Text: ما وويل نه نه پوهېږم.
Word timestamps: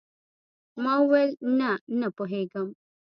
ما 0.83 0.93
وويل 1.01 1.31
نه 1.59 1.71
نه 1.99 2.07
پوهېږم. 2.17 2.67